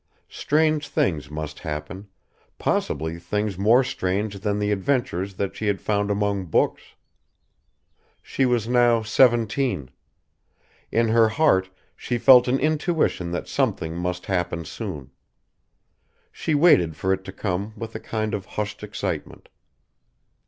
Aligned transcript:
Strange 0.29 0.87
things 0.87 1.29
must 1.29 1.59
happen, 1.59 2.07
possibly 2.57 3.19
things 3.19 3.55
more 3.55 3.83
strange 3.83 4.39
than 4.39 4.57
the 4.57 4.71
adventures 4.71 5.35
that 5.35 5.55
she 5.55 5.67
had 5.67 5.79
found 5.79 6.09
among 6.09 6.43
books. 6.47 6.95
She 8.19 8.43
was 8.47 8.67
now 8.67 9.03
seventeen. 9.03 9.91
In 10.91 11.09
her 11.09 11.29
heart 11.29 11.69
she 11.95 12.17
felt 12.17 12.47
an 12.47 12.57
intuition 12.57 13.29
that 13.29 13.47
something 13.47 13.93
must 13.95 14.25
happen 14.25 14.65
soon. 14.65 15.11
She 16.31 16.55
waited 16.55 16.95
for 16.95 17.13
it 17.13 17.23
to 17.25 17.31
come 17.31 17.71
with 17.77 17.93
a 17.93 17.99
kind 17.99 18.33
of 18.33 18.47
hushed 18.57 18.81
excitement. 18.81 19.49